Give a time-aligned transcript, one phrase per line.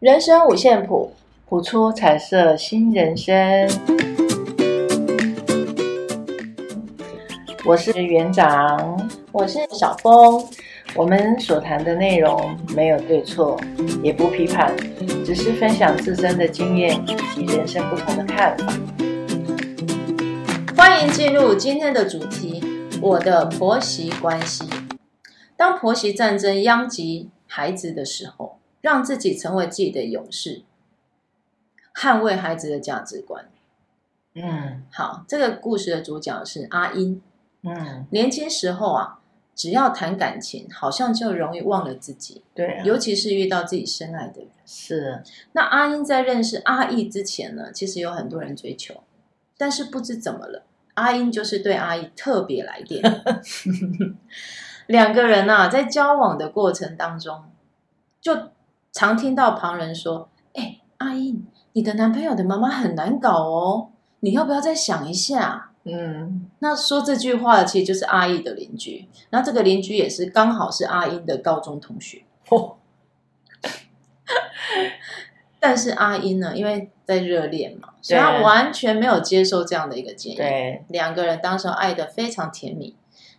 [0.00, 1.12] 人生五线谱，
[1.46, 3.68] 谱出彩色新人生。
[7.66, 10.42] 我是园长，我是小峰。
[10.94, 13.60] 我们所谈的内容没有对错，
[14.02, 14.74] 也不批判，
[15.22, 18.72] 只是分享自身的经验以及人生不同的看法。
[20.74, 22.64] 欢迎进入今天的主题：
[23.02, 24.64] 我的婆媳关系。
[25.58, 30.62] 当婆媳战争殃及孩子的时候，让自己成为自己的勇士，
[31.94, 33.48] 捍卫孩子的价值观。
[34.34, 37.20] 嗯，好，这个故事的主角是阿英。
[37.62, 39.16] 嗯，年轻时候啊。
[39.52, 42.42] 只要谈感情，好像就容易忘了自己。
[42.54, 44.48] 对啊，尤其是遇到自己深爱的人。
[44.64, 45.22] 是。
[45.52, 49.02] 那阿英在认识阿义之前呢，其实有很多人追求，
[49.58, 50.62] 但是不知怎么了，
[50.94, 53.02] 阿英就是对阿义特别来电。
[54.86, 57.44] 两个人啊，在交往的过程当中，
[58.18, 58.32] 就
[58.92, 63.88] 常听到旁人说：“哎，阿英，你的男朋友的妈妈很难搞哦，
[64.20, 72.22] 你要不要再想一下？”嗯，那说这句话的其实就是阿义的邻居，那这个邻居也是刚好是阿英的高中同学。
[72.50, 72.76] 哦，
[75.58, 80.36] 但是阿英呢，因为在热恋嘛，所以他完全没有接受这样的一个建议。
[80.36, 82.94] 对，两个人当时爱的非常甜蜜。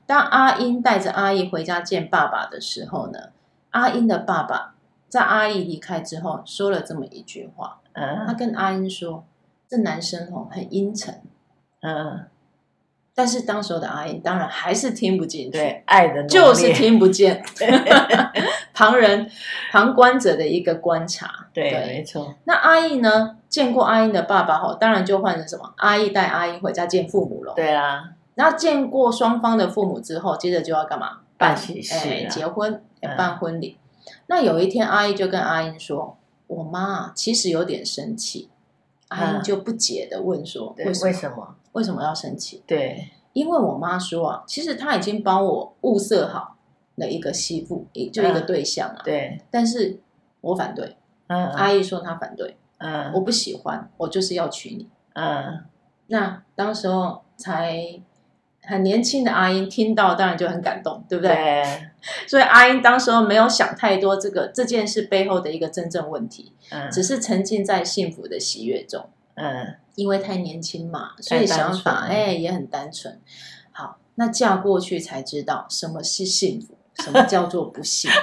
[0.08, 3.30] 当阿英带着阿义回家见爸爸的时候呢，
[3.70, 4.74] 阿英的爸爸
[5.12, 9.26] 在阿义离开之后说了这么一句话，嗯，他跟阿英说
[9.68, 11.22] ：“这男生哦，很阴沉。”
[11.84, 12.28] 嗯。
[13.14, 17.44] 但是当时的阿英当然还是听不进去，对，爱的就是听不见，
[18.74, 19.30] 旁人
[19.70, 22.34] 旁观者的一个观察，对，对没错。
[22.46, 23.38] 那阿义呢？
[23.50, 25.74] 见过阿英的爸爸后，当然就换成什么？
[25.76, 27.54] 阿义带阿英回家见父母了。
[27.54, 31.18] 对啊，然后见过双方的父母之后，接着就要干嘛？
[31.38, 32.82] 办喜事、哎，结婚，
[33.18, 33.78] 办婚礼。
[34.06, 38.50] 嗯、那有一天，阿姨就跟阿英说：“我妈其实有点生气。”
[39.10, 42.62] 阿英就不解的问说：“为为什么？”为什么要生气？
[42.68, 46.58] 对，因为我妈说啊，其实她已经帮我物色好
[46.96, 49.02] 了一个媳妇，也就一个对象啊。
[49.06, 50.02] 对，但是
[50.42, 50.98] 我反对。
[51.28, 52.58] 嗯，阿姨说她反对。
[52.80, 54.90] 嗯，我不喜欢，我就是要娶你。
[55.14, 55.64] 嗯，
[56.08, 58.02] 那当时候才
[58.64, 61.34] 很年轻的阿英听到，当然就很感动，对不对？
[61.34, 61.88] 对。
[62.28, 69.10] 所以阿英当时候没有想太多这个这件事背后的一个真正问题，嗯，只是沉浸在幸福的喜悦中。
[69.36, 69.76] 嗯。
[69.96, 73.20] 因为太年轻嘛，所以想法哎也很单纯。
[73.72, 78.10] 好，那嫁过去才知道什么是幸福，什么叫做不幸。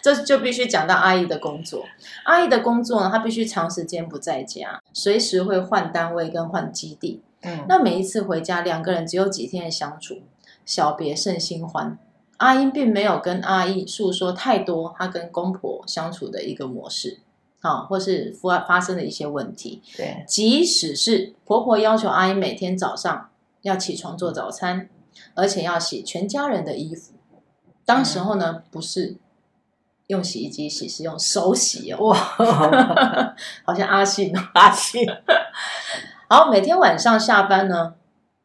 [0.00, 1.84] 这就必须讲到阿姨的工作。
[2.24, 7.22] 阿姨的工作呢，她必须长时间不在家，随时会换单位跟换基地。
[7.42, 10.22] 嗯，那每一次回家，两个人只有几天的相处，
[10.64, 11.98] 小别胜新欢。
[12.38, 17.20] 阿英并没有跟阿姨诉说太多她跟公婆相处的一个模式。
[17.60, 19.80] 啊，或是发发生的一些问题。
[19.96, 23.30] 对，即使是婆婆要求阿英每天早上
[23.60, 24.88] 要起床做早餐，
[25.36, 27.12] 而且要洗全家人的衣服。
[27.84, 29.14] 当时候呢，不是
[30.08, 32.08] 用洗衣机洗，是用手洗哦。
[32.08, 32.16] 哇，
[33.64, 35.06] 好像阿信哦，阿信。
[36.34, 37.94] 好，每天晚上下班呢，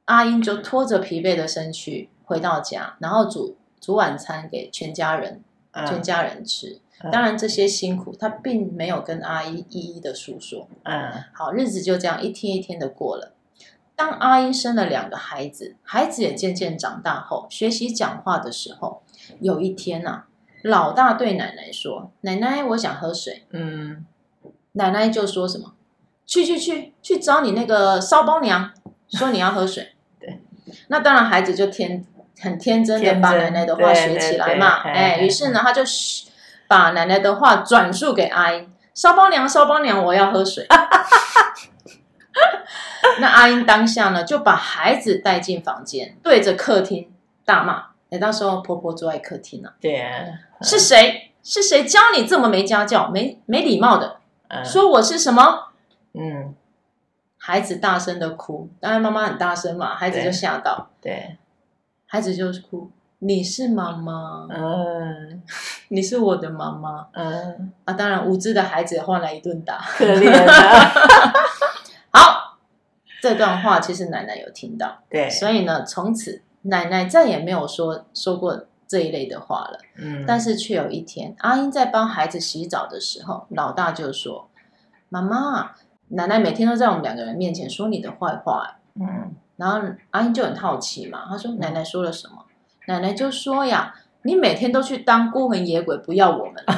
[0.03, 6.81] 阿英就拖着疲惫的身躯回到家，然后煮煮晚餐给全家人，嗯、全家人吃。
[7.13, 10.67] 当然，这些辛苦他并没有跟阿姨一一的诉说。
[10.83, 13.31] 嗯，好，日子就这样一天一天的过了。
[13.95, 19.01] 当阿英生了两个孩子，孩子也渐渐长大后，学习讲话的时候，
[19.39, 20.27] 有一天呐、啊，
[20.61, 24.05] 老大对奶奶说：“奶奶，我想喝水。”嗯，
[24.73, 25.71] 奶奶就说什么
[26.27, 28.71] ：“去去去，去找你那个烧包娘，
[29.09, 29.93] 说你要喝水。
[30.21, 30.39] ”对，
[30.89, 32.05] 那当然，孩子就天
[32.41, 34.83] 很天真的把奶奶的话学起来嘛。
[34.83, 36.27] 哎，于是呢，他就嘘。
[36.69, 40.67] 把奶奶的话转述给阿英，烧包娘，烧包娘，我要喝水。
[43.21, 47.09] 那阿英当下呢，就把孩子带进房间，对着客厅
[47.45, 47.85] 大骂。
[48.09, 50.11] 哎，到时候婆婆坐在客厅呢、啊，对啊，
[50.61, 51.31] 是谁？
[51.41, 54.17] 是谁教你这么没家教、没没礼貌的？
[54.49, 55.66] 嗯、说我是什么？
[56.19, 56.55] 嗯，
[57.37, 61.37] 孩子大声的哭，当然妈妈很大声嘛，孩子就吓到，对，对。
[62.05, 62.89] 孩子就是哭。
[63.19, 65.41] 你是妈妈，嗯，
[65.89, 67.73] 你是我的妈妈，嗯。
[67.83, 70.91] 啊，当然无知的孩子也换来一顿打，可怜啊。
[72.13, 72.57] 好，
[73.21, 79.79] 这段话其实奶奶有听到，对，所以呢，从此奶奶再也没有说说过这一类的话了。
[79.97, 84.47] 嗯，但是却有一天，阿英在帮孩子洗澡的时候，老大就说
[85.09, 85.71] ：“妈妈，
[86.09, 92.45] 奶奶每天都在我们两个人面前说你的坏话。”嗯，然后阿英就很好奇嘛，他说：“奶奶说了什么？”
[92.87, 93.93] 奶奶就说呀
[94.23, 96.63] ：“你每天都去当孤魂野鬼，不要我们。”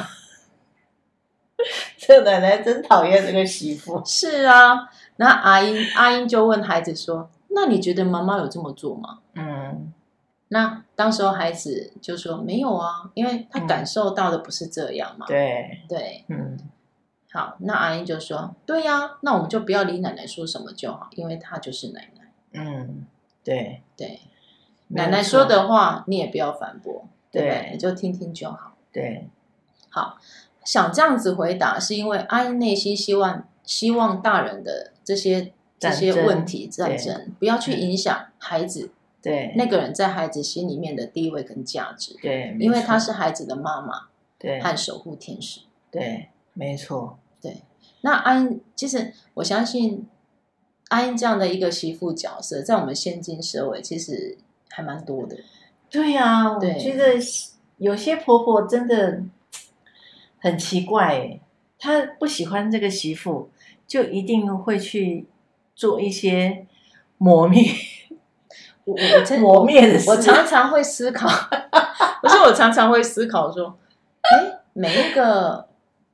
[1.96, 4.02] 这奶奶真讨厌这个媳妇。
[4.04, 9.92] 是啊，那阿英阿英就问孩子说：“那你觉得妈妈有这么做吗？”嗯，
[10.48, 16.58] 那当时候孩子就说：“没有啊，因为他感受到的不是这样嘛。”对对，嗯。
[17.32, 23.06] 好，那阿英就说：“对呀，那我们就不要理奶奶说什么就好，因为她就是奶奶。”嗯，
[23.44, 23.82] 对。
[23.96, 24.20] 对，
[24.88, 28.76] 奶奶说的话你也不要反驳，对，对，你就听听就好。
[28.90, 29.28] 对，
[29.88, 30.18] 好，
[30.64, 38.90] 想这样子回答，是因为阿英内心希望希望大人的这些这些问题战争不要去影响孩子，
[39.22, 39.54] 对。
[39.56, 45.60] 那个人在孩子心里面的地位跟价值，对，因为她是孩子的妈妈，对，和守护天使，
[45.92, 47.19] 对，没错，对。
[48.02, 50.08] 那阿英，其实我相信
[50.88, 54.38] 阿英这样的一个媳妇角色，在我们现今社会其实
[54.70, 55.36] 还蛮多的。
[55.90, 57.14] 对呀、啊，我觉得
[57.78, 59.22] 有些婆婆真的
[60.38, 61.40] 很奇怪，
[61.78, 63.50] 她不喜欢这个媳妇，
[63.86, 65.26] 就一定会去
[65.74, 66.66] 做一些
[67.18, 67.70] 磨灭、
[68.84, 70.08] 我我 磨灭的事。
[70.08, 71.28] 我常常会思考，
[72.22, 73.76] 不是我常常会思考说，
[74.22, 75.66] 哎，每一个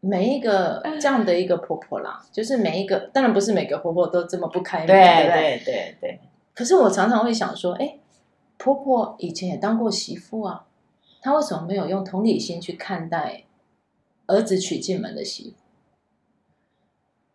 [0.06, 5.40] 每一个这样的一个婆婆啦，就是每一个，当然不是每个婆婆都这么不开明，对对不对？
[5.40, 6.20] 对对对。
[6.54, 7.98] 可是我常常会想说，哎。
[8.58, 10.64] 婆婆以前也当过媳妇啊，
[11.20, 13.44] 她为什么没有用同理心去看待
[14.26, 15.56] 儿子娶进门的媳妇？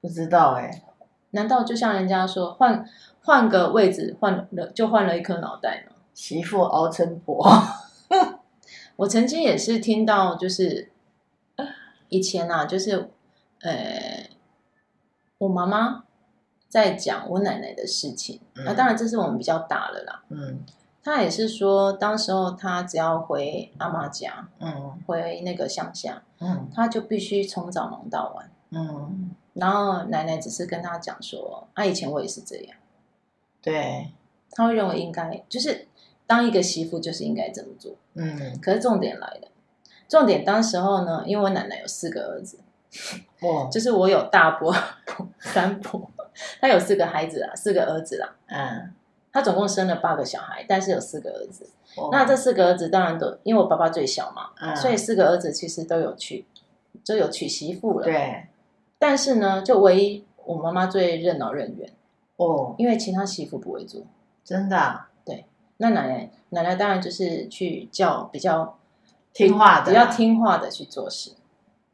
[0.01, 0.81] 不知道哎、欸，
[1.29, 2.83] 难道就像人家说，换
[3.21, 5.95] 换个位置，换了就换了一颗脑袋吗？
[6.15, 7.47] 媳妇熬成婆。
[8.97, 10.89] 我曾经也是听到，就是
[12.11, 13.09] 以前啊，就是
[13.61, 14.29] 呃，
[15.39, 16.03] 我妈妈
[16.69, 18.39] 在讲我奶奶的事情。
[18.53, 20.23] 那、嗯啊、当然，这是我们比较大了啦。
[20.29, 20.63] 嗯。
[21.03, 32.77] 她也是说，当时候她只要回阿妈家，嗯，回那个乡下，嗯，她就必须从早忙到晚，嗯，然后奶奶只是跟她讲说，啊，以前我也是这样，
[33.63, 34.11] 对，
[34.51, 35.87] 她会认为应该就是
[36.27, 39.47] 当一个媳妇就是应该这么做，嗯，可是重点来了，
[40.11, 42.59] 重点当时候呢，因为我奶奶有四个儿子，
[43.43, 44.75] 哇， 就是我有大伯、
[45.39, 46.11] 三伯，
[46.59, 48.93] 他有四个孩子啊，四个儿子啦，嗯。
[49.33, 51.65] 他总共生了八个小孩，但是有四个儿子。
[51.95, 56.45] 哦、那这四个儿子当然都因为我爸爸最小嘛，嗯、所以四个儿子其实都有娶，
[57.01, 58.03] 就有娶媳妇了。
[58.03, 58.47] 对。
[58.99, 61.89] 但是呢，就唯一我妈妈最任劳任怨
[62.35, 64.01] 哦，因为其他媳妇不会做。
[64.43, 65.09] 真的、啊？
[65.23, 65.45] 对。
[65.77, 68.77] 那奶奶奶奶当然就是去叫比较
[69.33, 71.33] 听话的，比较听话的去做事。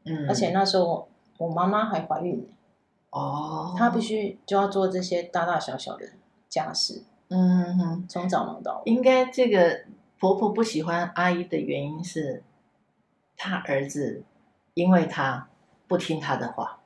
[0.05, 0.27] 嗯。
[0.27, 2.47] 而且那时候我我妈妈还怀孕
[3.11, 6.05] 哦，她必须就要做这些大大小小的
[6.49, 7.03] 家事。
[7.29, 8.81] 嗯哼，从早忙到晚。
[8.85, 9.81] 应该这个
[10.19, 12.43] 婆婆不喜欢阿姨的原因是，
[13.35, 14.23] 她儿子
[14.73, 15.49] 因为她
[15.87, 16.79] 不听她的话。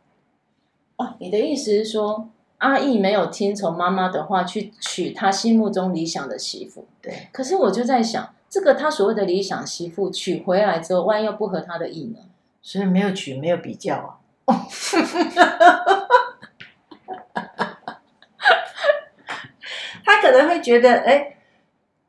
[0.98, 6.86] 哦，你的意思是说，阿姨没有听从妈妈的话去娶她心目中理想的媳妇？
[7.02, 7.30] 对。
[7.32, 12.20] 可是我就在想，这个他所谓的理想媳妇娶回来之后，万一又不合他的意呢？
[12.62, 14.68] 所以没有娶，没有比较啊。
[20.04, 21.38] 他可能会觉得，哎，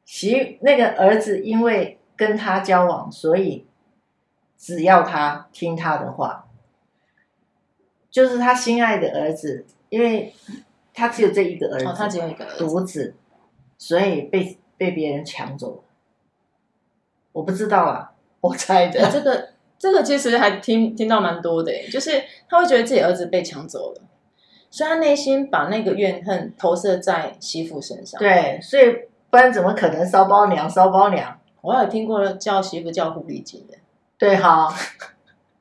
[0.04, 3.68] 媳那个儿子因为跟他交往，所以
[4.58, 6.48] 只要他听他的话，
[8.10, 10.34] 就是他心爱的儿子，因为
[10.92, 13.14] 他只有这一个儿子，哦，他只有一个儿子，独子，
[13.78, 15.84] 所以被被别人抢走了。
[17.32, 19.10] 我不知道啊，我猜的。
[19.10, 19.48] 这个
[19.78, 24.02] 这个其实还听听到蛮多的，就是他会觉得自己儿子被抢走了。
[24.70, 28.18] 所以他内心把那个怨恨投射在媳妇身上。
[28.18, 28.84] 对，所以
[29.28, 30.68] 不然怎么可能烧包娘？
[30.68, 33.76] 烧包娘，我有听过叫媳妇叫狐狸精的。
[34.16, 34.72] 对哈，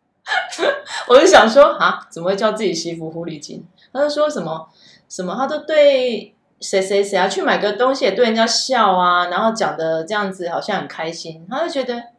[1.09, 3.65] 我就想说啊，怎么会叫自己媳妇狐狸精？
[3.91, 4.69] 他就说什么
[5.09, 12.09] 什么，他都对谁谁谁啊，去买个东西也对人家笑啊，然后讲的这样子好像很开心，他就觉得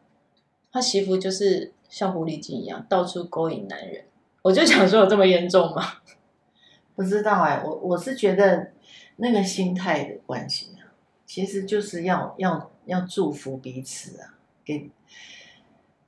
[0.71, 4.03] 他媳妇就是像狐狸精一样，到处勾引男人。
[4.41, 5.83] 我就想说，有这么严重吗？
[6.95, 8.71] 不知道哎，我我是觉得
[9.15, 10.91] 那个心态的关系啊，
[11.25, 14.35] 其实就是要要要祝福彼此啊，
[14.65, 14.91] 给，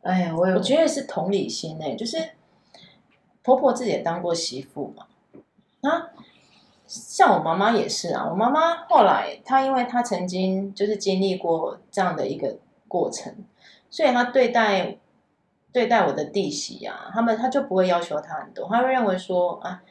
[0.01, 2.31] 哎呀，我有我觉得是同理心哎，就是
[3.41, 5.07] 婆婆自己也当过媳妇嘛，
[5.89, 6.11] 啊，
[6.87, 13.33] 像我妈妈也是啊，我妈妈后来她因为她曾经就是经历过这样的一个过程，
[13.89, 14.97] 所以她对待
[15.71, 19.81] 对待我的弟媳啊，他们她就不会要求她很多，她会认为说啊。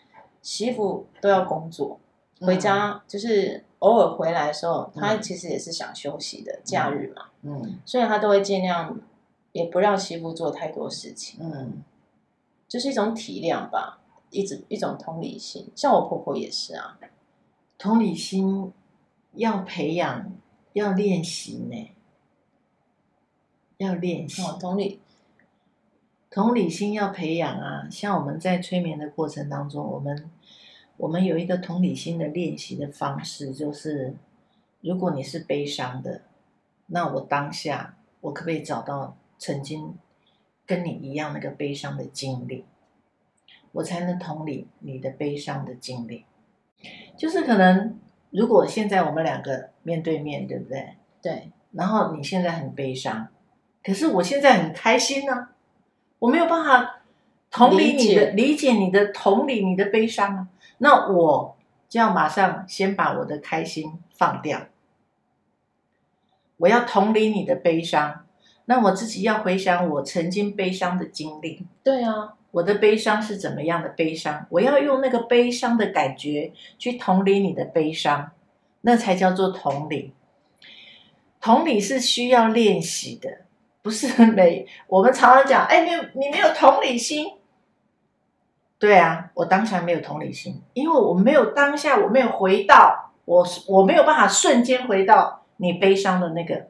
[0.45, 1.99] 媳妇都要工作，
[2.43, 8.95] 回家就是偶尔回来的时候，她、嗯、其实也是想休息的，假日嘛，嗯，所以她都会尽量
[9.53, 11.83] 也不让媳妇做太多事情，嗯，
[12.69, 14.01] 就是一种体谅吧，
[14.35, 15.71] 一直一种同理心。
[15.75, 16.99] 像我婆婆也是啊，
[17.79, 18.73] 同理心
[19.35, 20.33] 要培养，
[20.73, 21.91] 要练习呢，
[23.79, 24.43] 要练习。
[24.43, 25.01] 哦，同理，
[26.31, 27.89] 同理心要培养啊。
[27.91, 30.31] 像我们在催眠的过程当中，我们
[30.97, 34.17] 我们有一个同理心的练习的方式，就是
[34.81, 36.23] 如果你是悲伤的，
[36.87, 39.95] 那我当下我可不可以找到曾经
[40.67, 42.65] 跟你一样那个悲伤的经历，
[43.75, 46.25] 我才能同理你的悲伤的经历。
[47.17, 47.99] 就是可能，
[48.31, 50.97] 如果现在我们两个面对面，对不对？
[51.23, 51.53] 对。
[51.73, 53.29] 然后你现在很悲伤，
[53.83, 55.53] 可是我现在很开心呢、啊，
[56.21, 57.03] 我没有办法
[57.51, 61.57] 同理你的理解，理解你的同理你的悲伤啊，那我
[61.89, 64.69] 就要马上先把我的开心放掉，
[66.59, 68.25] 我要同理你的悲伤。
[68.67, 71.67] 那我自己要回想我曾经悲伤的经历。
[71.83, 74.47] 对啊，我的悲伤是怎么样的悲伤？
[74.49, 78.31] 我要用那个悲伤的感觉去同理你的悲伤，
[78.83, 80.13] 那才叫做同理。
[81.41, 83.39] 同理是需要练习的，
[83.83, 87.33] 不是每我们常常讲，哎，你你没有同理心。
[88.79, 96.69] 对啊，我当下没有同理心，因为我没有当下，我没有回到我，我没有办法瞬间回到你悲伤的那个。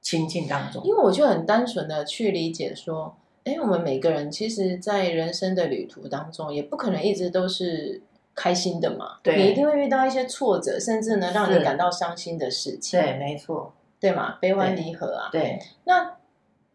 [0.00, 8.00] 情境当中，因为我就很单纯的去理解说，哎，我们每个人其实，在人生的旅途当中，也不可能一直都是
[8.34, 9.18] 开心的嘛。
[9.22, 12.98] 对，你一定会遇到一些挫折，甚至呢，让你感到伤心的事情。
[12.98, 15.28] 对，没错，对嘛，悲欢离合啊。
[15.30, 16.16] 对，那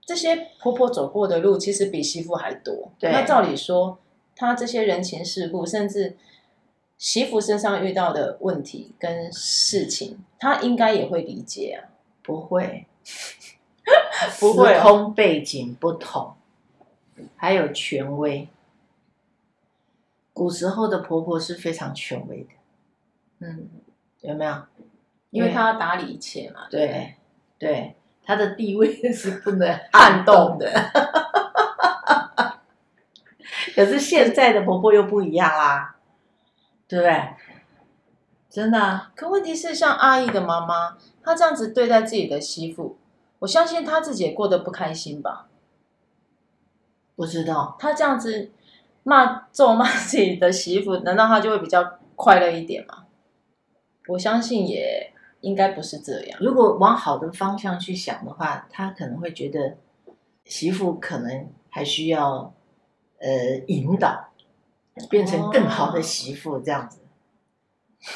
[0.06, 2.92] 这些婆婆走过的路，其实比媳妇还多。
[3.00, 3.98] 对，那照理说，
[4.36, 6.18] 她这些人情世故，甚至
[7.00, 11.90] 媳妇身上遇到的问题跟事情，她应该也会理解啊。
[12.22, 12.86] 不会。
[14.40, 16.34] 不会，时空背景不同，
[17.36, 18.48] 还有权威。
[20.32, 22.50] 古时候的婆婆是非常权威的，
[23.40, 23.68] 嗯，
[24.22, 24.56] 有没有？
[25.32, 26.68] 因为她要打理一切嘛。
[26.72, 27.16] 对，
[27.58, 30.72] 对，她的地位 是不能 撼动的。
[33.76, 35.98] 可是现在的婆婆又不一样啦，
[36.88, 37.34] 对不对？
[38.50, 39.12] 真的啊。
[39.16, 42.98] 可问题是，像阿姨的妈妈，她这样子对待自己的媳妇。
[43.40, 45.49] 我相信她自己也过得不开心吧？
[47.20, 48.50] 不知道他这样子
[49.04, 53.08] 骂咒骂自己的媳妇，难道他就会比较快乐一点吗？
[54.08, 55.12] 我相信也
[55.42, 56.40] 应该不是这样。
[56.42, 59.76] 如果往好的方向去想的话，他可能会觉得
[60.46, 62.54] 媳妇可能还需要
[63.20, 64.30] 呃引导，
[65.10, 67.00] 变成更好的媳妇这样子。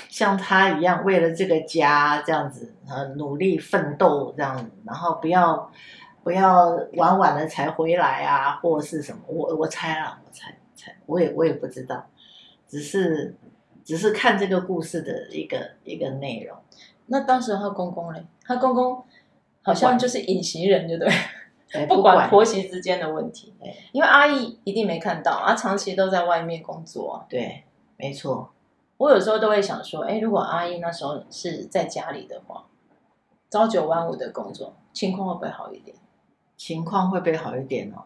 [0.08, 5.70] 像他一样，为了这个家这样子，呃，努力奋斗这样子，然后不要
[6.24, 9.22] 不要晚晚了才回来啊，或是什么？
[9.27, 12.06] 我我猜啊，我猜猜，我也我也不知道，
[12.68, 13.36] 只是
[13.84, 16.58] 只是看这个故事的一个一个内容。
[17.08, 18.25] 那当时他公公嘞？
[18.46, 19.03] 他公公
[19.62, 21.13] 好像就是隐形人，对不对？
[21.74, 27.25] 哎、 不管婆媳之间的问题，哎、因为阿姨一定没看到，啊，长期都在外面工作。
[27.27, 27.63] 对，
[27.98, 28.50] 没错。
[28.98, 32.65] 我有时候都会想说，哎，如果阿姨那时候是在家里的话，
[33.50, 35.98] 朝九晚五的工作，情况会不会好一点？
[36.58, 38.06] 情况会不会好一点哦？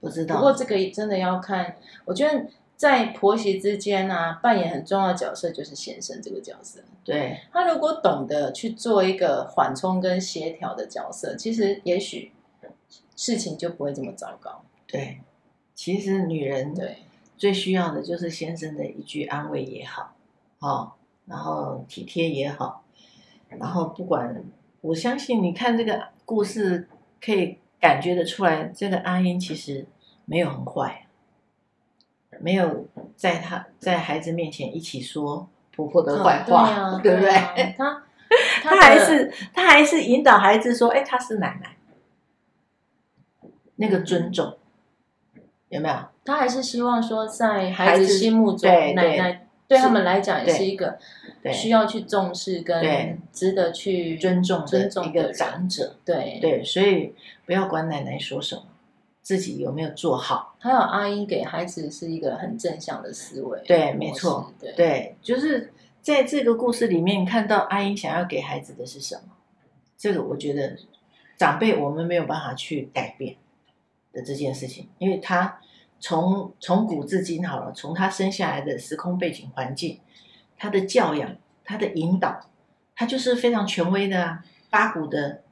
[0.00, 0.36] 不知道。
[0.36, 2.46] 不过这个真的要看，我觉得
[2.76, 6.80] 在婆媳之间啊，扮演很重要的角色就是先生这个角色。
[7.04, 7.40] 对。
[7.52, 12.32] 他如果懂得去做一个缓冲跟协调的角色，其实也许
[13.16, 14.62] 事情就不会这么糟糕。
[14.86, 15.20] 对，
[15.74, 16.98] 其实女人对。
[17.38, 20.14] 最需要的就是先生的一句安慰也好，
[20.60, 20.92] 哦，
[21.26, 22.84] 然后体贴也好，
[23.48, 24.44] 然后不管，
[24.80, 26.86] 我相信你看这个故事
[27.24, 29.86] 可以感觉得出来，这个阿英其实
[30.24, 31.06] 没有很坏，
[32.40, 32.86] 没有
[33.16, 37.74] 在他在孩子面前一起说婆婆的坏话，对 不对？
[37.78, 38.02] 他
[38.62, 41.76] 他 还是他还是引导孩子说，哎，她是奶奶，
[43.76, 44.58] 那个尊重。
[45.68, 45.94] 有没有？
[46.24, 50.98] 他还是希望说，在孩子心目中，奶奶对他们来讲也是一个
[51.50, 55.96] 需要去重视跟值得去尊重尊重一个长者。
[56.04, 57.14] 对对，所以
[57.46, 58.62] 不要管奶奶说什么，
[59.22, 60.54] 自己有没有做好。
[60.58, 63.58] 还有阿英给孩子是一个很正向的思维。
[63.66, 64.52] 对，没错。
[64.60, 65.72] 对对，就是
[66.02, 69.22] 在这个故事里面看到阿英想要给孩子的是什么？
[69.96, 70.76] 这个我觉得
[71.38, 73.36] 长辈我们没有办法去改变
[74.12, 75.60] 的这件事情，因为他
[75.98, 80.00] 从从古至今好了，从他生下来的时空背景环境，
[80.62, 81.28] 他的教养，
[81.64, 82.40] 他的引导，
[82.94, 84.44] 他就是非常权威的啊。
[84.70, 85.42] 八股的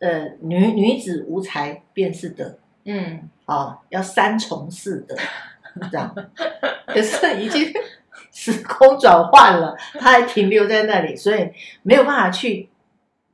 [0.00, 5.14] 呃女女子无才便是德，嗯，哦，要三从四德
[5.88, 6.12] 这样，
[6.88, 7.72] 可是已经
[8.32, 11.48] 时空转换了，他还停留在那里，所以
[11.84, 12.68] 没有办法去，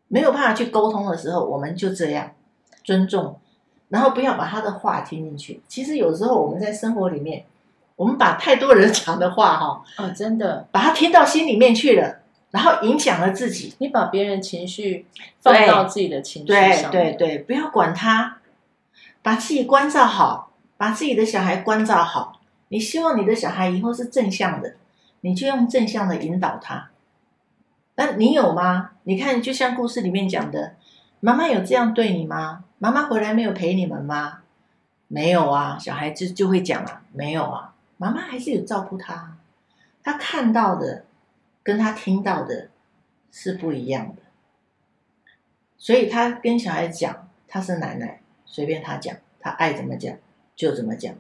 [0.08, 2.30] 没有办法去沟通的时候，我们就这样
[2.84, 3.40] 尊重，
[3.88, 5.62] 然后不要把他的话听进去。
[5.66, 7.46] 其实有时候我们在生活里面，
[8.02, 12.18] 我们把太多人讲的话哈，哦，真的，把它听到心里面去了。
[12.50, 15.06] 然后影响了自己，你把别人情绪
[15.40, 18.38] 放到自己的情绪上，对对对，不要管他，
[19.22, 22.40] 把自己关照好，把自己的小孩关照好。
[22.70, 24.74] 你希望你的小孩以后是正向的，
[25.20, 26.90] 你就用正向的引导他。
[27.94, 28.90] 那你有吗？
[29.04, 30.74] 你看，就像故事里面讲的，
[31.20, 32.64] 妈妈有这样对你吗？
[32.80, 34.38] 妈妈回来没有陪你们吗？
[35.06, 39.38] 没有啊，小孩子就会讲啊，没有啊，妈妈还是有照顾他，
[40.02, 41.04] 他看到的。
[41.64, 42.70] 跟他听到的
[43.30, 44.22] 是不一样的，
[45.78, 50.16] 所以他跟小孩讲，他是奶奶，随便他讲，他爱怎么讲
[50.56, 51.14] 就怎么讲，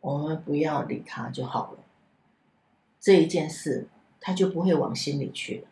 [0.00, 1.78] 我们不要理他就好了。
[2.98, 3.86] 这一件事
[4.20, 5.64] 他就不会往心里去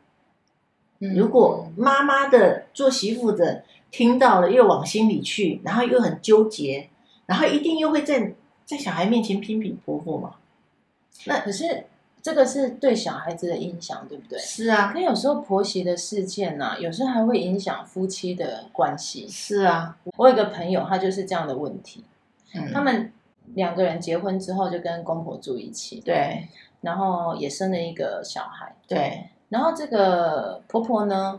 [1.00, 1.09] 了。
[1.12, 6.88] 如果妈妈的做媳妇的听到了又往心里去，然后又很纠结，
[7.26, 10.35] 然后一定又会在在小孩面前拼拼婆婆嘛？
[11.26, 11.85] 那可是。
[12.25, 14.38] 这个是对小孩子的影响，对不对？
[14.38, 19.28] 是啊，可有时候婆媳的事件呢、啊，有时候还会影响夫妻的关系。
[19.28, 22.02] 是啊，我有个朋友，他就是这样的问题。
[22.54, 23.12] 嗯，他们
[23.52, 26.49] 两个人结婚之后就跟公婆住一起，对，
[26.80, 29.28] 然后也生了一个小孩，对。
[29.50, 31.38] 然后这个婆婆呢，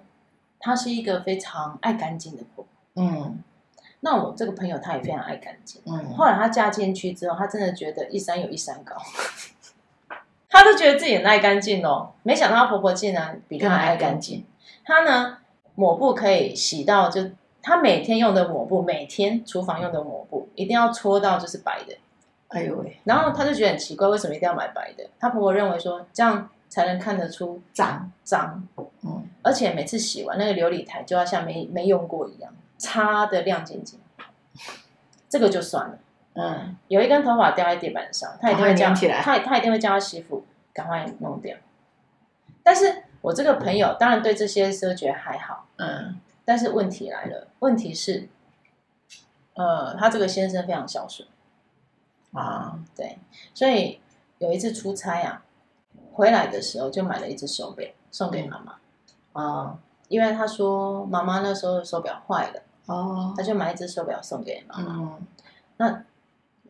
[0.59, 2.67] 她是一个非常爱干净的婆婆。
[3.03, 3.39] 嗯，
[4.05, 5.81] 那我这个朋友她也非常爱干净。
[5.87, 8.95] 嗯，后来她嫁进去之后，她真的觉得一山有一山高。
[10.47, 14.45] 她都觉得自己很爱干净哦，没想到她婆婆竟然比她还爱干净。
[14.83, 15.39] 她呢，
[15.73, 17.31] 抹布可以洗到就，
[17.63, 21.97] 她每天用的抹布，每天厨房用的抹布一定要搓到就是白的。
[22.49, 22.99] 哎呦喂！
[23.05, 25.03] 然后她就觉得很奇怪，为什么一定要买白的？
[25.19, 28.63] 她婆婆认为说这样才能看得出脏脏。
[29.01, 33.99] 嗯，而且每次洗完那个琉璃台就要像没没用过一样，擦的亮晶晶。
[35.29, 35.99] 这个就算了。
[36.33, 41.55] 嗯，有一根头发掉在地板上，他一定会叫起来，他他一定会叫他媳妇赶快弄掉。
[42.61, 48.27] 但是我这个朋友当然对这些奢觉得还好，嗯，但是问题来了，问题是，
[49.53, 51.27] 呃，他这个先生非常孝顺。
[52.33, 53.17] 啊，对，
[53.53, 54.01] 所以
[54.39, 55.45] 有一次出差啊，
[56.11, 58.75] 回来的时候就买了一只手表送给妈妈。
[59.41, 65.27] 啊，因为他说妈妈那时候手表坏了，哦，他就买一只手表送给妈妈，嗯，
[65.77, 66.03] 那。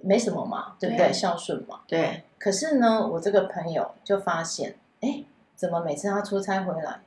[0.02, 1.12] 没什么嘛，对不对？
[1.12, 1.80] 孝顺嘛。
[1.88, 2.24] 对。
[2.38, 5.24] 可是呢，我这个朋友就发现，哎，
[5.56, 7.00] 怎么每次他出差回来，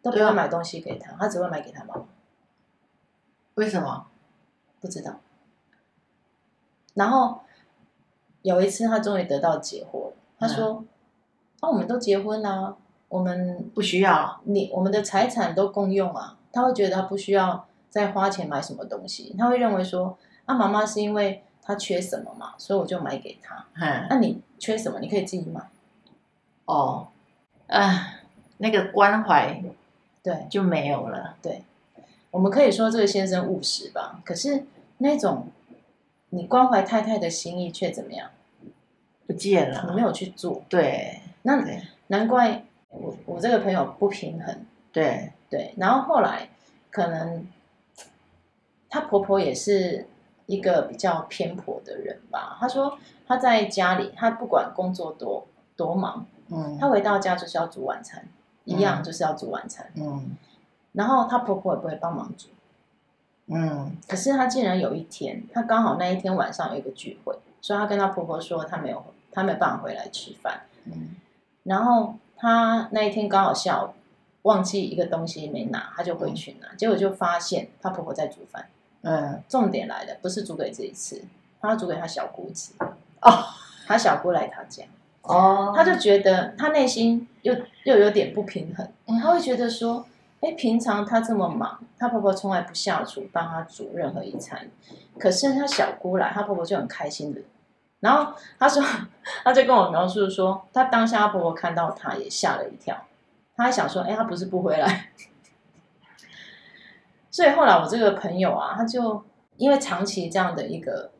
[0.00, 2.04] 都不会买东西给他，他只会买给他妈妈。
[3.54, 4.06] 为什么？
[4.80, 5.18] 不知道。
[6.94, 7.40] 然后
[8.42, 10.12] 有一次，他终于得到解惑了。
[10.38, 10.84] 他说
[11.60, 12.76] ：“那我们都结婚啦，
[13.12, 19.34] 我们不需要你，我们的财产都共用啊。”他会觉得他不需要再花钱买什么东西。
[19.38, 23.64] 他会认为说：“啊，妈妈是因为。”他缺什么嘛，所以我就买给他。
[23.74, 24.98] 嗯，那你缺什么？
[24.98, 25.60] 你可以自己买。
[26.64, 27.06] 哦，
[27.68, 28.14] 啊，
[28.58, 29.62] 那个关怀，
[30.24, 31.36] 对，就没有了。
[31.40, 31.62] 对，
[32.32, 34.20] 我们可以说这个先生务实吧。
[34.24, 34.66] 可是
[34.98, 35.46] 那种
[36.30, 38.28] 你关怀太太的心意却怎么样？
[39.28, 40.64] 不见了，你没有去做。
[40.68, 41.64] 对，那
[42.08, 42.64] 难怪
[43.02, 44.64] 我我这个朋友不平衡。
[44.92, 46.48] 对对，然后后来
[46.90, 47.46] 可能
[48.88, 50.06] 她婆婆也是。
[50.46, 58.26] 一个比较偏颇的人吧，她说她在家里，她不管工作多多忙，嗯，她回到家就是要煮晚餐，
[58.64, 60.36] 嗯，一样就是要煮晚餐，嗯，
[60.92, 62.48] 然后她婆婆也不会帮忙煮，
[63.46, 71.14] 嗯，可是她竟然有一天，她刚好那一天晚上有一个聚会，所以她跟她婆婆说她没有，她没有办法回来吃饭，嗯，
[71.62, 73.90] 然后他那一天刚好下午
[74.42, 78.66] 忘记一个东西没拿，他就回去拿，嗯，结果就发现他婆婆在煮饭。
[79.02, 81.22] 嗯，重点来了，不是煮给自己吃，
[81.60, 82.72] 他要煮给他小姑吃。
[83.20, 83.44] 哦，
[83.86, 84.82] 他小姑来他家，
[85.22, 88.88] 哦，他就觉得他内心又又有点不平衡，
[89.20, 90.04] 他会觉得说，
[90.40, 94.68] 哎，平常他这么忙，他婆婆从来不下厨帮他煮任何一餐，
[95.16, 97.40] 可是他小姑来，他婆婆就很开心的。
[98.02, 98.82] 然后他说，
[99.44, 103.06] 他就跟我描述说，他当下婆婆看到他也吓了一跳，
[103.54, 105.12] 他还想说，哎，他不是不回来。
[107.30, 109.24] 所以后来我这个朋友啊，他就
[109.56, 111.12] 因为长期这样的一个，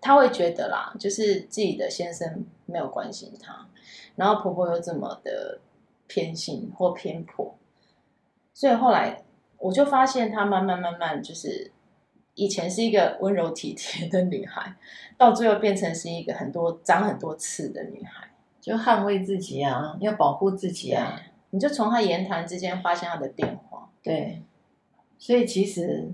[0.00, 3.66] 他会觉得啦，就是自己的先生没有关心他，
[4.14, 5.58] 然后婆婆又这么的
[6.06, 7.58] 偏心或偏颇，
[8.54, 9.24] 所以后来
[9.58, 11.72] 我就发现他慢慢慢慢就是
[12.38, 14.76] 以前是一个温柔体贴的女孩，
[15.16, 21.20] 到最后变成是一个很多长很多刺的女孩，就捍卫自己啊，要保护自己啊。
[21.50, 23.90] 你就从她言谈之间发现她的变化。
[24.04, 24.44] 对，
[25.18, 26.12] 所以其实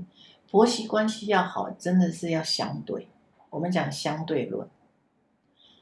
[0.50, 3.08] 婆媳关系要好，真的是要相对。
[3.50, 4.66] 我们讲相对论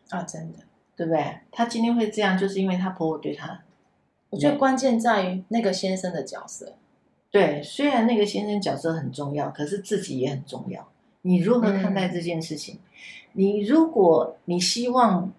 [0.09, 0.59] 啊，真的，
[0.97, 1.39] 对不对？
[1.53, 3.63] 她今天会这样，就是因为她婆婆对她。
[4.31, 6.75] 我觉得关键在于那个先生的角色。
[7.33, 10.87] 对，虽然那个先生角色很重要，可是自己也很重要。
[11.23, 12.75] 你如何看待这件事情？
[12.75, 12.81] 嗯、
[13.33, 15.33] 你如果你希望，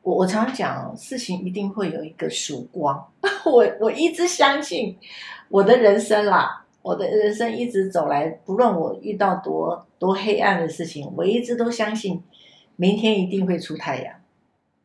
[0.00, 3.12] 我我常讲，事情一定会有一个曙光。
[3.44, 4.96] 我我一直相信
[5.50, 12.22] 我的人生啦，我的人生一直走来，不论我遇到多多黑暗的事情，我一直都相信
[12.76, 14.14] 明天一定会出太阳。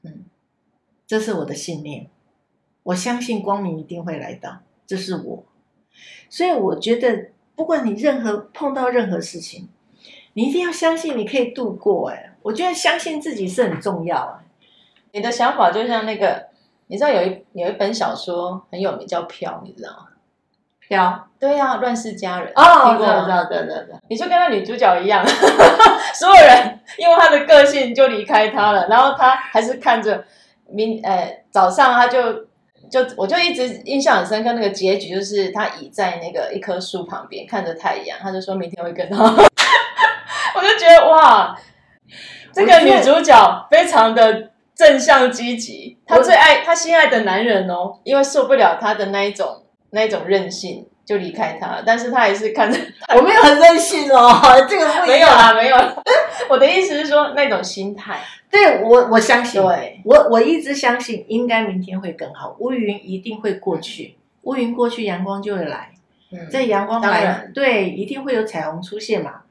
[0.01, 0.25] 嗯，
[1.07, 2.07] 这是我的信念。
[2.83, 5.45] 我相信光明一定会来到，这是我。
[6.29, 9.69] 所以我觉得，不管你任何碰到任何事情，
[10.33, 12.09] 你一定要相信你可以度过。
[12.09, 14.39] 哎，我觉得相信自己是很重要啊。
[15.13, 16.47] 你的想法就像那个，
[16.87, 20.07] 你知道有一有一本小说很有名叫《飘》，你知道吗？
[20.79, 23.23] 飘，对呀，《乱世佳人》哦，听过吗？
[23.23, 25.25] 知道，对对对，你就跟那女主角一样，
[26.13, 30.25] 所有人因为她的个性就离开她了，然后她还是看着
[30.67, 32.44] 明，呃，早上她就。
[32.89, 39.25] 就我就一直印象很深刻，那个结局就是他倚在那个一棵树旁边看着太阳，他就说明天会更好。
[40.55, 41.55] 我就觉得哇，
[42.53, 51.81] 这个女主角非常的正向积极，她最爱她心爱的男人哦，因为受不了他的那一种那一种任性，就离开他。
[51.85, 52.79] 但是他还是看着，
[53.15, 55.93] 我没有很任性哦，这个不没有啦，没有啦。
[56.47, 58.19] 我的意思是说那种心态。
[58.55, 62.55] 对我，我相信，对我我一直相信，应该明天会更好。
[62.59, 65.91] 乌云一定会过去，乌云过去，阳光就会来。
[66.31, 69.41] 嗯，在阳光来，对，一定会有彩虹出现嘛。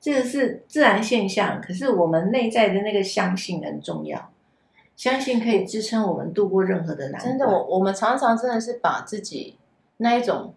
[0.00, 4.30] 这个是自然现象，可是我们内在的那个相信很重要，
[4.96, 7.20] 相信可以支撑我们度过任何的难。
[7.20, 9.56] 真的，我我们常常真的是把自己
[9.98, 10.54] 那一种，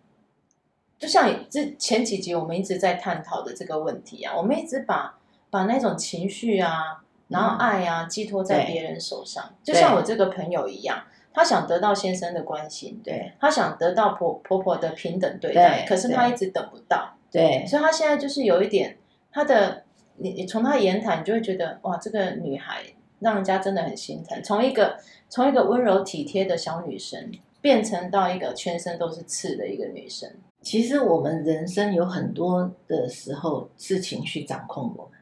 [0.98, 5.18] 就像这前几集我们一直在探讨的这个问题啊，我们一直把
[5.50, 7.04] 把那种情绪啊。
[7.30, 18.98] 然后爱啊，寄托在别人手上，就像我这个朋友一样，她想得到先生的关心，对，她想得到婆婆婆的平等对待，可是她一直等不到，对，所以她现在就是有一点，
[19.32, 19.84] 她的
[20.16, 22.84] 你你从她言谈，你就会觉得哇，这个女孩
[23.20, 30.30] 让人家真的很心疼，从一个从一个温柔体贴的小女生，变成到一个全身都是刺的一个女生。
[30.62, 35.17] 其实我们人生有很多的时候是情绪掌控我们。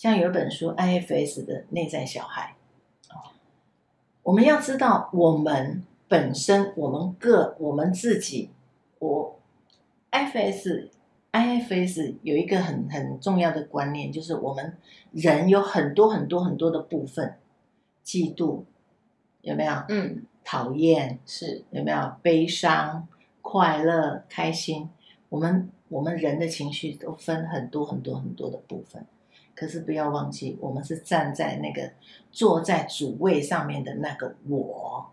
[0.00, 2.56] 像有一本书《IFS 的内在小孩》，
[4.22, 8.48] 我们要知道，我们本身，我们个，我们自己，
[8.98, 9.38] 我
[10.10, 10.88] IFS
[11.32, 14.74] IFS 有一个很很重要的观念，就是我们
[15.12, 17.36] 人有很多很多很多的部分，
[18.02, 18.62] 嫉妒
[19.42, 19.74] 有没有？
[19.90, 22.14] 嗯，讨厌是有没有？
[22.22, 23.06] 悲伤、
[23.42, 24.88] 快乐、开心，
[25.28, 29.04] 我们我们人的情绪都分很多很多很多的部分。
[29.60, 31.90] 可是不要忘记，我们是站在那个
[32.32, 35.10] 坐在主位上面的那个我，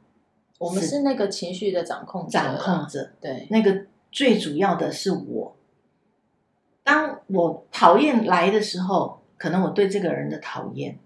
[0.57, 3.11] 我们是那个情绪的掌控者，掌控者。
[3.19, 5.53] 对，那个最主要的是我。
[6.81, 10.97] 当我讨厌来的时候，可能我对这个人的讨厌，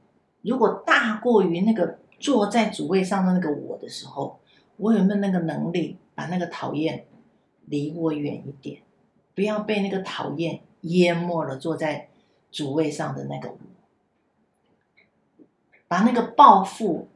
[0.44, 4.40] 如果大过于那个坐在主位上的那个我的时候，
[4.78, 7.08] 我有没有那个能力把那个讨厌
[7.66, 8.84] 离我远一点，
[9.34, 12.10] 不要被那个讨厌淹没了，坐在。
[12.52, 13.58] 主位上的那个我，
[15.88, 17.08] 把那个报复，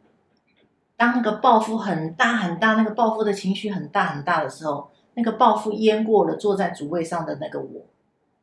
[0.96, 7.86] 当那个报复很大很大，那个报复的情绪很大很大的时候，那个报复淹过了坐在主位上的那个我，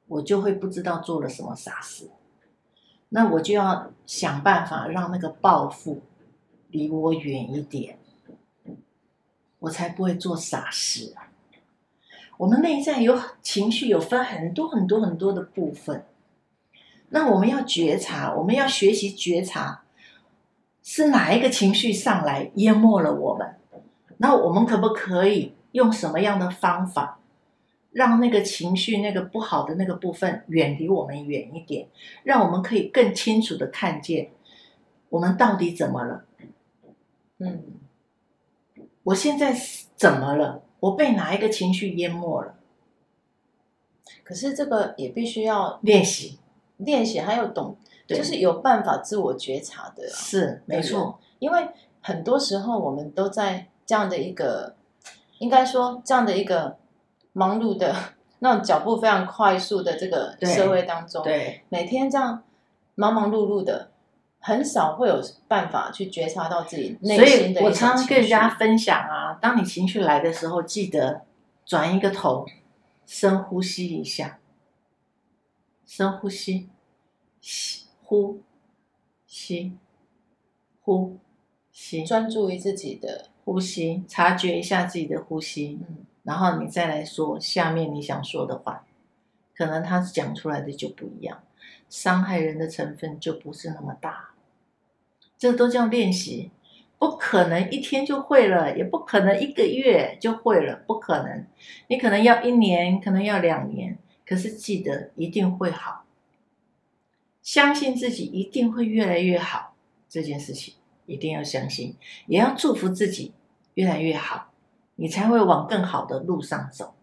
[0.07, 2.11] 我就会不知道做了什么傻事，
[3.09, 6.03] 那我就要想办法让那个报复
[6.69, 7.99] 离我远一点，
[9.61, 11.33] 我才不会做傻事啊。
[12.39, 16.05] 我们内在有情绪，有分很多很多很多的部分。
[17.15, 19.85] 那我们要觉察，我们要学习觉察，
[20.83, 23.55] 是哪一个情绪上来淹没了我们？
[24.17, 27.21] 那我们可不可以用什么样的方法，
[27.91, 31.89] 让那个情绪那个不好的那个部分远离我们远一点，
[32.23, 34.31] 让我们可以更清楚的看见
[35.11, 36.25] 我们到底怎么了？
[37.39, 37.63] 嗯，
[39.03, 39.55] 我现在
[39.97, 40.63] 怎么了？
[40.81, 42.55] 我被哪一个情绪淹没了？
[44.25, 46.39] 可是这个也必须要练习。
[46.85, 51.19] 练习还有懂，就是有办法自我觉察的，是没错。
[51.39, 51.69] 因为
[52.01, 54.77] 很多时候我们都在这样的一个，
[55.39, 56.77] 应该说这样的一个
[57.33, 57.95] 忙碌的
[58.41, 62.43] 那种脚步非常快速的这个社会当中，对，每天这样
[62.95, 63.91] 忙忙碌碌的，
[64.41, 67.61] 很少会有办法去觉察到自己内心的。
[67.61, 71.23] 所以我常常跟人家分享啊，当你情绪来的时候，记得
[71.65, 72.45] 转一个头，
[73.07, 74.41] 深呼吸一下，
[75.87, 76.69] 深呼吸，
[77.43, 78.41] 吸，呼，
[79.27, 79.77] 吸，
[80.81, 81.19] 呼，
[81.71, 85.79] 吸，专注于自己的呼吸，察觉一下自己的呼吸。
[85.87, 86.07] 嗯。
[86.23, 88.87] 然后你再来说下面你想说的话，
[89.57, 91.43] 可能他讲出来的就不一样，
[91.91, 94.31] 伤害人的成分就不是那么大。
[95.37, 96.53] 这都叫练习，
[97.01, 101.45] 不可能一天就会了，也不可能一个月就会了，不可能。
[101.89, 106.02] 你可能要一年，可能要两年，可是记得一定会好，
[107.43, 109.75] 相信自己一定会越来越好。
[110.09, 110.75] 这件事情
[111.07, 113.33] 一定要相信，也要祝福自己
[113.75, 114.51] 越来越好。
[114.97, 116.95] 你才会往更好的路上走，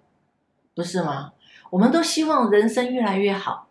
[0.75, 1.34] 不是吗？
[1.71, 3.67] 我们都希望人生越来越好，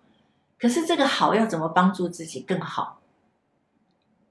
[0.59, 3.01] 可是这个好要怎么帮助自己更好？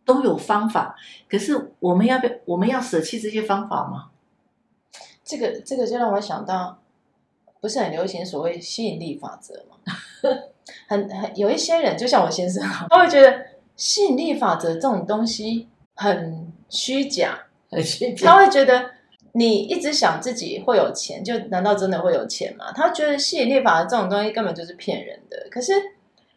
[0.03, 0.95] 都有方法，
[1.29, 4.11] 可是我们要不要，我们要舍弃这些方法吗？
[5.23, 6.81] 这个这个就让我想到，
[7.61, 9.77] 不是很流行所谓吸引力法则吗？
[10.87, 18.91] 很很有一些人，就像我先生，他会觉得吸引力法则这种东西很虚假，很虚假，他会觉得。
[19.33, 22.71] 你一直想自己会有钱，就难道真的会有钱吗？
[22.73, 25.47] 他觉得吸引力法则这种东西根本就是骗人的。
[25.51, 25.73] 可是，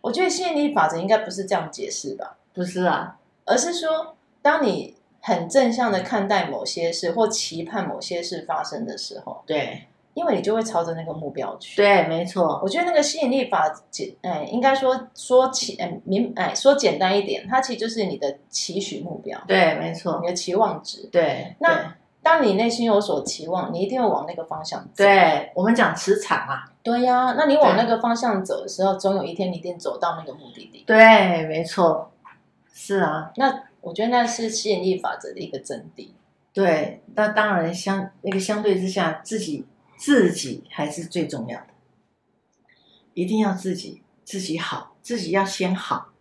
[0.02, 2.36] 我觉得吸引力法则应该不是这样解释吧？
[2.52, 3.16] 不是啊，
[3.46, 9.84] 而是说，当你很正向的看待某些事，或期盼某些事发生的时候，对，
[10.20, 11.76] 因为你就会朝着那个目标去。
[11.76, 12.60] 对，没错。
[12.62, 19.40] 我觉得那个吸引力法则，哎，应该说说起，哎，明，哎，说简单一点，它其实就是你的期许目标。
[19.48, 20.20] 对，没错。
[20.20, 21.08] 你的期望值。
[21.10, 21.74] 对，那。
[21.74, 21.84] 对
[22.22, 25.02] 当你内心有所期望，你一定会往那个方向走。
[25.02, 26.70] 对，我们讲磁场啊。
[26.82, 30.84] 对呀、啊，那你往那个方向走的时候，总有一天你一定走到那个目的地。
[30.86, 32.12] 对，没错。
[32.74, 36.08] 是啊，那我觉得那是吸引力法则的一个真谛。
[36.52, 39.64] 对，那当然相那个相对之下，自己
[40.00, 41.66] 自己还是最重要的，
[43.12, 46.14] 一定要自己自己好，自己要先好，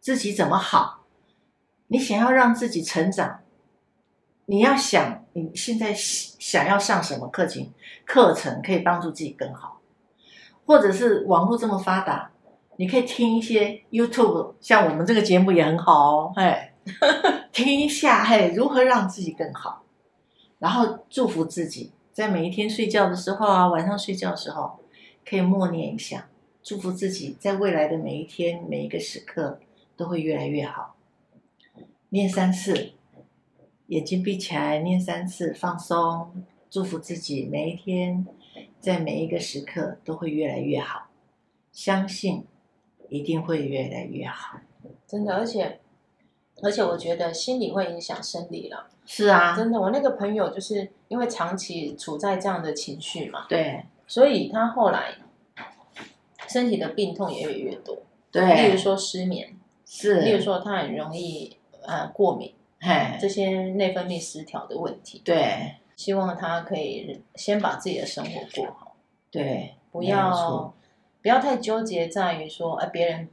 [0.00, 1.04] 自己怎么好？
[1.88, 3.40] 你想要让自己成长。
[4.46, 7.68] 你要想你现在想要上什么课程，
[8.06, 9.80] 课程可以帮助自己更好，
[10.64, 12.30] 或者是网络这么发达，
[12.76, 16.70] 你可以听一些 YouTube，像我们这个节目也很好哦，嘿，
[17.50, 19.82] 听一下，嘿，如何让自己更好，
[20.60, 24.80] 然后祝福自己，在每一天睡觉的时候啊，晚上睡觉的时候，
[25.24, 26.28] 可以默念一下，
[26.64, 29.60] 祝福自己在未来的每一天每一个时刻
[29.96, 30.96] 都会越来越好，
[32.08, 32.90] 念三次。
[33.86, 38.26] 眼睛闭起来，念三次，放松，祝福自己每一天，
[38.80, 41.10] 在每一个时刻都会越来越好，
[41.70, 42.44] 相信
[43.08, 44.58] 一定会越来越好。
[45.06, 45.78] 真的，而且
[46.64, 48.90] 而且我觉得心理会影响生理了。
[49.10, 55.14] 是啊，真的，我那个朋友就是因为长期处在这样的情绪嘛，对，所以他后来
[56.46, 57.96] 身体的病痛也越来越多。
[58.30, 62.54] 对，例如说失眠，是，例如说他很容易呃过敏。
[62.80, 68.94] 嘿，这些内分泌失调的问题，对，希望他可以先把自己的生活过好，
[69.30, 70.72] 对，不要
[71.22, 73.28] 不要太纠结在于说，哎，别人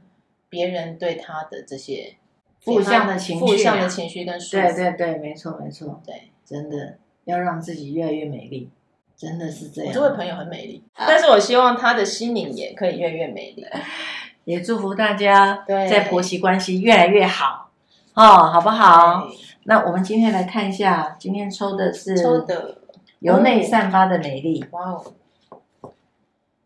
[0.48, 2.16] 别人对他的这些
[2.66, 8.68] 负向的情绪、负向的情绪跟对对对，没错没错，对，真的要让自己越来越美丽，
[9.16, 9.88] 真的是这样。
[9.88, 13.64] 我这位朋友很美丽，但是我希望他的心灵也可以越来越美丽，
[14.44, 17.70] 也祝福大家在婆媳关系越来越好。
[18.14, 19.28] 哦，好不好？
[19.64, 22.78] 那我们今天来看一下，今天抽的是抽的
[23.20, 24.64] 由内散发的美丽。
[24.72, 25.04] 哇哦！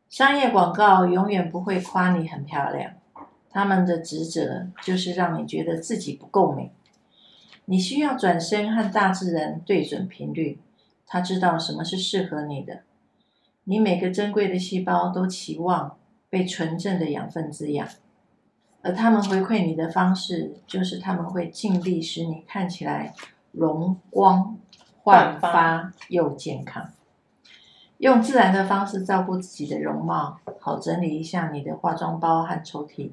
[0.09, 2.93] 商业广告永远不会夸你很漂亮，
[3.51, 6.73] 他们的职责就是让你觉得自己不够美。
[7.67, 10.59] 你需要转身和大自然对准频率，
[11.07, 12.81] 他知道什么是适合你的。
[13.65, 15.97] 你每个珍贵的细胞都期望
[16.29, 17.87] 被纯正的养分滋养。
[18.83, 23.15] 而他们回馈你的方式，就是他们会尽力使你看起来
[23.53, 24.57] 容光
[25.03, 26.91] 焕发又健康。
[27.99, 33.11] 用自然的方式照顾自己的容貌，好整理一下你的化妆包和抽屉，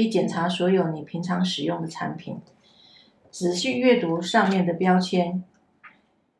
[0.00, 2.40] 并检查所有你平常使用的产品，
[3.30, 5.44] 仔细阅读上面的标签，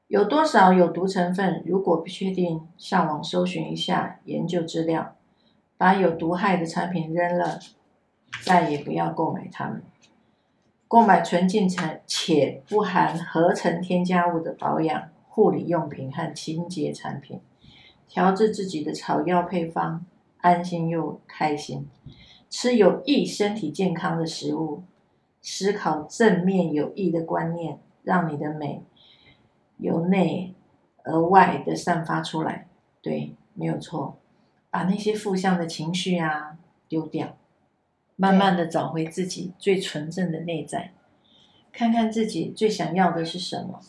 [0.08, 1.62] 有多少有毒成分？
[1.66, 5.14] 如果不确定，上网搜寻一下研究资料，
[5.76, 7.58] 把有毒害的产品扔了。
[8.42, 9.82] 再也不要购买它们。
[10.88, 17.40] 购买纯净成且不含合成添加物的保养、护理用品和清洁产品，
[18.08, 20.06] 调制自己的草药配方，
[20.38, 21.86] 安心又开心。
[22.50, 24.82] 吃有益身体健康的食物，
[25.40, 28.82] 思考正面有益的观念，让你的美
[29.78, 30.52] 由内
[31.04, 32.68] 而外的散发出来。
[33.00, 34.18] 对，没有错。
[34.68, 36.58] 把那些负向的情绪啊
[36.88, 37.36] 丢掉，
[38.16, 40.92] 慢慢的找回自己最纯正的内在，
[41.72, 43.80] 看看自己最想要的是什么，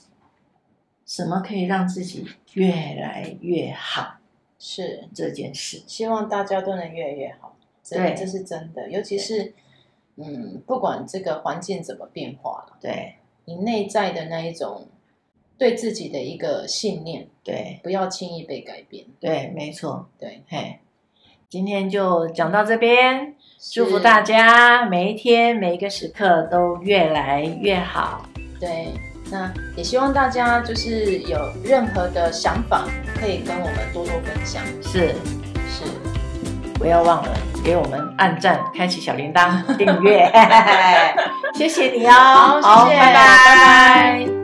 [1.06, 4.18] 什么可以让自己越来越好。
[4.64, 7.51] 是这件事，希望大家都能越来越好。
[7.98, 9.54] 对，这是真的，尤其是，
[10.16, 14.88] 嗯，不管这个环境怎么变化了，对，你内在的那一种
[15.58, 19.06] 对自己的一个信念，对，不要轻易被改变。
[19.20, 20.80] 对，没错，对，嘿，
[21.50, 23.36] 今天就讲到这边，
[23.72, 28.26] 祝福大家每一天每一个时刻都越来越好。
[28.60, 28.94] 对，
[29.32, 34.64] 那也希望大家就是有任何的想法，可以跟我们多多分享。
[34.82, 35.16] 是，
[35.68, 35.84] 是，
[36.82, 37.30] 不要忘了。
[37.64, 40.28] 给我们按赞，开启小铃铛，订阅，
[41.54, 43.14] 谢谢你哦，好，谢谢，拜拜。
[43.14, 44.41] 拜拜。